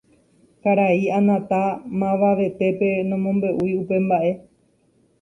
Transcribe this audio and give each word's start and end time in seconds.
Karai 0.63 1.03
Anata 1.17 1.61
mavavetépe 2.01 2.87
nomombe'úi 3.09 3.71
upe 3.83 3.95
mba'e. 4.09 4.31